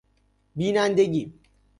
[0.55, 1.31] بینندگی